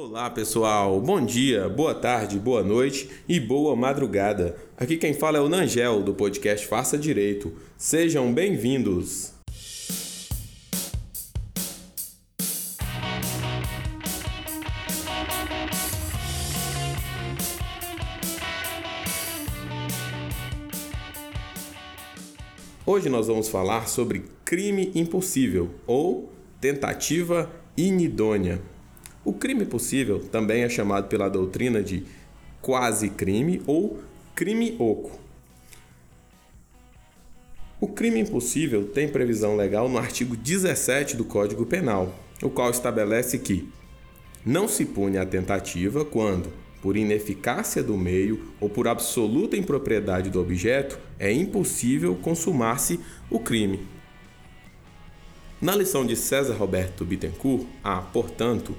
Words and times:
Olá 0.00 0.30
pessoal, 0.30 1.00
bom 1.00 1.20
dia, 1.20 1.68
boa 1.68 1.92
tarde, 1.92 2.38
boa 2.38 2.62
noite 2.62 3.10
e 3.28 3.40
boa 3.40 3.74
madrugada. 3.74 4.56
Aqui 4.76 4.96
quem 4.96 5.12
fala 5.12 5.38
é 5.38 5.40
o 5.40 5.48
Nangel 5.48 6.04
do 6.04 6.14
podcast 6.14 6.64
Faça 6.68 6.96
Direito. 6.96 7.52
Sejam 7.76 8.32
bem-vindos. 8.32 9.32
Hoje 22.86 23.08
nós 23.08 23.26
vamos 23.26 23.48
falar 23.48 23.88
sobre 23.88 24.26
crime 24.44 24.92
impossível 24.94 25.68
ou 25.88 26.32
tentativa 26.60 27.50
inidônea. 27.76 28.77
O 29.24 29.32
crime 29.32 29.64
possível 29.64 30.20
também 30.20 30.62
é 30.62 30.68
chamado 30.68 31.08
pela 31.08 31.28
doutrina 31.28 31.82
de 31.82 32.04
quase-crime 32.60 33.62
ou 33.66 34.00
crime 34.34 34.76
oco. 34.78 35.18
O 37.80 37.86
crime 37.86 38.18
impossível 38.18 38.88
tem 38.88 39.08
previsão 39.08 39.54
legal 39.54 39.88
no 39.88 39.98
artigo 39.98 40.36
17 40.36 41.16
do 41.16 41.24
Código 41.24 41.64
Penal, 41.64 42.12
o 42.42 42.50
qual 42.50 42.70
estabelece 42.70 43.38
que 43.38 43.68
não 44.44 44.66
se 44.66 44.84
pune 44.84 45.16
a 45.16 45.24
tentativa 45.24 46.04
quando, 46.04 46.52
por 46.82 46.96
ineficácia 46.96 47.80
do 47.80 47.96
meio 47.96 48.52
ou 48.60 48.68
por 48.68 48.88
absoluta 48.88 49.56
impropriedade 49.56 50.28
do 50.28 50.40
objeto, 50.40 50.98
é 51.20 51.30
impossível 51.32 52.16
consumar-se 52.16 52.98
o 53.30 53.38
crime. 53.38 53.86
Na 55.60 55.76
lição 55.76 56.04
de 56.04 56.16
César 56.16 56.54
Roberto 56.54 57.04
Bittencourt, 57.04 57.64
há, 57.82 58.00
portanto, 58.00 58.76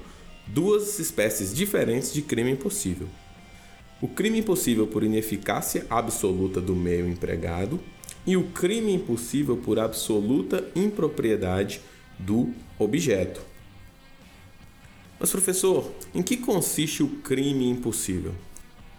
duas 0.52 0.98
espécies 0.98 1.54
diferentes 1.54 2.12
de 2.12 2.22
crime 2.22 2.50
impossível. 2.50 3.08
O 4.00 4.08
crime 4.08 4.38
impossível 4.38 4.86
por 4.86 5.04
ineficácia 5.04 5.86
absoluta 5.88 6.60
do 6.60 6.74
meio 6.74 7.06
empregado 7.06 7.78
e 8.26 8.36
o 8.36 8.44
crime 8.48 8.92
impossível 8.92 9.56
por 9.56 9.78
absoluta 9.78 10.66
impropriedade 10.74 11.80
do 12.18 12.52
objeto. 12.78 13.40
Mas, 15.18 15.30
professor, 15.30 15.90
em 16.14 16.22
que 16.22 16.36
consiste 16.36 17.02
o 17.02 17.08
crime 17.08 17.68
impossível? 17.68 18.34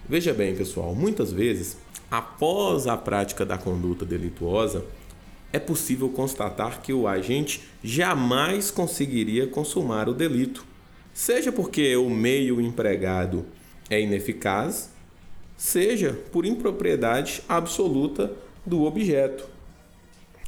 Veja 0.08 0.33
bem, 0.33 0.56
pessoal, 0.56 0.95
muitas 0.95 1.31
vezes, 1.31 1.78
após 2.09 2.88
a 2.88 2.95
prática 2.95 3.45
da 3.45 3.58
conduta 3.58 4.06
delituosa, 4.06 4.86
é 5.52 5.59
possível 5.59 6.09
constatar 6.09 6.81
que 6.81 6.94
o 6.94 7.08
agente 7.08 7.64
jamais 7.83 8.72
conseguiria 8.72 9.48
consumar 9.48 10.08
o 10.08 10.14
delito 10.14 10.70
seja 11.14 11.52
porque 11.52 11.95
o 11.95 12.09
meio 12.09 12.62
empregado 12.62 13.45
é 13.90 14.00
ineficaz, 14.02 14.90
seja 15.58 16.17
por 16.31 16.45
impropriedade 16.45 17.44
absoluta 17.48 18.31
do 18.66 18.84
objeto. 18.84 19.45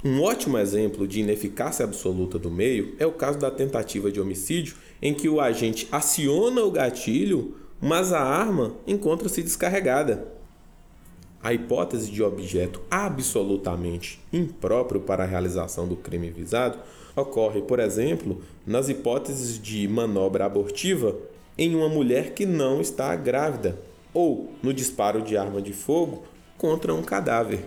Um 0.04 0.22
ótimo 0.22 0.58
exemplo 0.58 1.08
de 1.08 1.22
ineficácia 1.22 1.86
absoluta 1.86 2.38
do 2.38 2.52
meio 2.52 2.96
é 3.00 3.06
o 3.06 3.12
caso 3.12 3.40
da 3.40 3.50
tentativa 3.50 4.12
de 4.12 4.20
homicídio, 4.20 4.76
em 5.02 5.14
que 5.14 5.30
o 5.30 5.40
agente 5.40 5.88
aciona 5.92 6.62
o 6.62 6.72
gatilho, 6.72 7.56
mas 7.80 8.12
a 8.12 8.22
arma 8.22 8.76
encontra-se 8.86 9.42
descarregada. 9.42 10.28
A 11.44 11.54
hipótese 11.54 12.10
de 12.10 12.24
objeto 12.24 12.82
absolutamente 12.90 14.18
impróprio 14.32 15.02
para 15.02 15.26
a 15.26 15.28
realização 15.28 15.86
do 15.86 15.98
crime 15.98 16.32
visado 16.32 16.80
ocorre, 17.14 17.62
por 17.62 17.82
exemplo, 17.82 18.42
nas 18.66 18.88
hipóteses 18.88 19.62
de 19.62 19.86
manobra 19.86 20.46
abortiva 20.46 21.14
em 21.58 21.76
uma 21.76 21.90
mulher 21.90 22.34
que 22.34 22.46
não 22.46 22.80
está 22.80 23.14
grávida 23.18 23.78
ou 24.14 24.54
no 24.64 24.74
disparo 24.74 25.22
de 25.22 25.36
arma 25.36 25.62
de 25.62 25.74
fogo 25.74 26.24
contra 26.58 26.94
um 26.94 27.04
cadáver. 27.04 27.60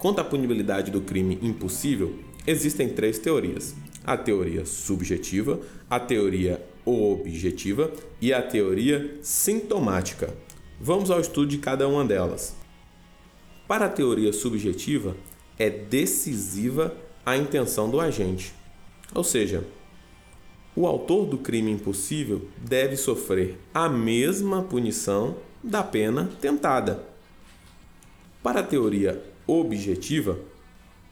Quanto 0.00 0.20
à 0.20 0.24
punibilidade 0.24 0.90
do 0.90 1.00
crime 1.00 1.38
impossível, 1.40 2.18
existem 2.44 2.88
três 2.88 3.20
teorias: 3.20 3.72
a 4.04 4.16
teoria 4.16 4.66
subjetiva, 4.66 5.60
a 5.88 6.00
teoria 6.00 6.60
objetiva 6.84 7.92
e 8.20 8.32
a 8.32 8.42
teoria 8.42 9.18
sintomática. 9.22 10.34
Vamos 10.84 11.12
ao 11.12 11.20
estudo 11.20 11.46
de 11.46 11.58
cada 11.58 11.86
uma 11.86 12.04
delas. 12.04 12.56
Para 13.68 13.84
a 13.84 13.88
teoria 13.88 14.32
subjetiva, 14.32 15.16
é 15.56 15.70
decisiva 15.70 16.92
a 17.24 17.36
intenção 17.36 17.88
do 17.88 18.00
agente. 18.00 18.52
Ou 19.14 19.22
seja, 19.22 19.64
o 20.74 20.84
autor 20.84 21.26
do 21.26 21.38
crime 21.38 21.70
impossível 21.70 22.48
deve 22.58 22.96
sofrer 22.96 23.60
a 23.72 23.88
mesma 23.88 24.64
punição 24.64 25.36
da 25.62 25.84
pena 25.84 26.28
tentada. 26.40 27.06
Para 28.42 28.58
a 28.58 28.64
teoria 28.64 29.22
objetiva, 29.46 30.36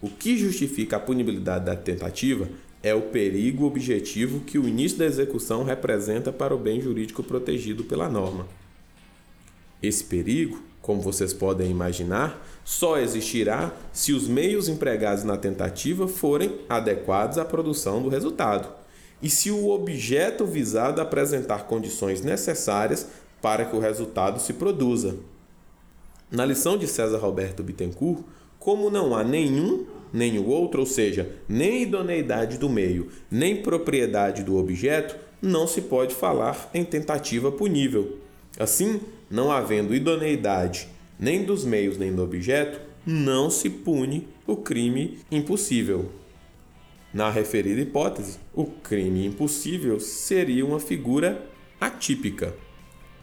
o 0.01 0.09
que 0.09 0.37
justifica 0.37 0.97
a 0.97 1.01
punibilidade 1.01 1.67
da 1.67 1.77
tentativa 1.77 2.49
é 2.83 2.93
o 2.93 3.03
perigo 3.03 3.67
objetivo 3.67 4.41
que 4.41 4.59
o 4.59 4.67
início 4.67 4.99
da 4.99 5.07
execução 5.07 5.63
representa 5.63 6.33
para 6.33 6.53
o 6.53 6.59
bem 6.59 6.81
jurídico 6.81 7.23
protegido 7.23 7.85
pela 7.85 8.09
norma. 8.09 8.49
Esse 9.83 10.05
perigo, 10.05 10.63
como 10.83 11.01
vocês 11.01 11.33
podem 11.33 11.71
imaginar, 11.71 12.47
só 12.65 12.99
existirá 12.99 13.73
se 13.93 14.13
os 14.13 14.29
meios 14.29 14.69
empregados 14.69 15.25
na 15.25 15.37
tentativa 15.37 16.07
forem 16.09 16.59
adequados 16.69 17.39
à 17.39 17.45
produção 17.45 18.03
do 18.03 18.09
resultado 18.09 18.69
e 19.23 19.29
se 19.29 19.51
o 19.51 19.69
objeto 19.69 20.47
visado 20.47 21.01
apresentar 21.01 21.67
condições 21.67 22.23
necessárias 22.23 23.07
para 23.43 23.65
que 23.65 23.77
o 23.77 23.81
resultado 23.81 24.41
se 24.41 24.55
produza. 24.55 25.17
Na 26.31 26.45
lição 26.45 26.79
de 26.79 26.87
César 26.87 27.19
Roberto 27.19 27.63
Bittencourt, 27.63 28.23
como 28.59 28.91
não 28.91 29.15
há 29.15 29.25
nenhum 29.25 29.87
nem 30.13 30.39
o 30.39 30.49
outro, 30.49 30.81
ou 30.81 30.87
seja, 30.87 31.31
nem 31.49 31.83
idoneidade 31.83 32.59
do 32.59 32.69
meio, 32.69 33.09
nem 33.31 33.63
propriedade 33.63 34.43
do 34.43 34.57
objeto, 34.57 35.17
não 35.41 35.67
se 35.67 35.83
pode 35.83 36.15
falar 36.15 36.69
em 36.75 36.85
tentativa 36.85 37.51
punível. 37.53 38.19
Assim, 38.59 39.01
não 39.31 39.51
havendo 39.51 39.95
idoneidade 39.95 40.89
nem 41.21 41.45
dos 41.45 41.65
meios 41.65 41.99
nem 41.99 42.15
do 42.15 42.23
objeto, 42.23 42.81
não 43.05 43.51
se 43.51 43.69
pune 43.69 44.27
o 44.47 44.57
crime 44.57 45.19
impossível. 45.31 46.11
Na 47.13 47.29
referida 47.29 47.81
hipótese, 47.81 48.39
o 48.55 48.65
crime 48.65 49.27
impossível 49.27 50.01
seria 50.01 50.65
uma 50.65 50.81
figura 50.81 51.45
atípica. 51.81 52.55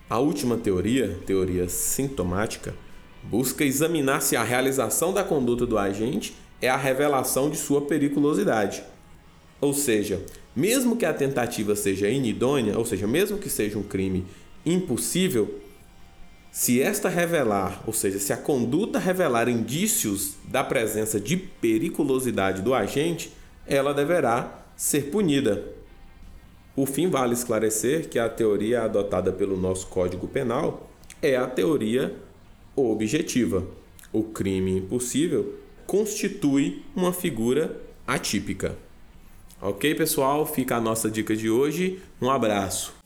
A 0.10 0.20
última 0.20 0.58
teoria, 0.58 1.18
teoria 1.26 1.68
sintomática, 1.68 2.76
busca 3.24 3.64
examinar 3.64 4.22
se 4.22 4.36
a 4.36 4.44
realização 4.44 5.14
da 5.14 5.24
conduta 5.24 5.66
do 5.66 5.78
agente 5.78 6.36
é 6.62 6.70
a 6.70 6.78
revelação 6.78 7.50
de 7.50 7.58
sua 7.58 7.82
periculosidade. 7.82 8.84
Ou 9.60 9.74
seja, 9.74 10.24
mesmo 10.56 10.96
que 10.96 11.06
a 11.06 11.14
tentativa 11.14 11.76
seja 11.76 12.10
inidônea, 12.10 12.78
ou 12.78 12.86
seja, 12.86 13.08
mesmo 13.08 13.38
que 13.38 13.50
seja 13.50 13.78
um 13.78 13.84
crime 13.84 14.26
impossível, 14.66 15.62
se 16.58 16.82
esta 16.82 17.08
revelar, 17.08 17.84
ou 17.86 17.94
seja, 17.94 18.18
se 18.18 18.34
a 18.34 18.38
conduta 18.38 18.98
revelar 18.98 19.48
indícios 19.48 20.34
da 20.44 20.64
presença 20.64 21.20
de 21.20 21.38
periculosidade 21.38 22.64
do 22.64 22.74
agente, 22.74 23.32
ela 23.68 23.94
deverá 23.94 24.66
ser 24.76 25.12
punida. 25.12 25.64
Por 26.76 26.88
fim, 26.88 27.12
vale 27.12 27.36
esclarecer 27.36 28.10
que 28.10 28.18
a 28.18 28.28
teoria 28.28 28.82
adotada 28.82 29.32
pelo 29.32 29.56
nosso 29.56 29.86
Código 29.86 30.28
Penal 30.28 30.90
é 31.22 31.36
a 31.36 31.46
teoria 31.46 32.16
objetiva. 32.76 33.64
O 34.12 34.24
crime 34.24 34.80
impossível 34.80 35.60
constitui 35.86 36.84
uma 36.96 37.14
figura 37.14 37.80
atípica. 38.08 38.76
Ok, 39.62 39.94
pessoal? 39.94 40.44
Fica 40.44 40.78
a 40.78 40.82
nossa 40.82 41.08
dica 41.08 41.36
de 41.36 41.52
hoje. 41.52 42.02
Um 42.20 42.32
abraço. 42.32 42.97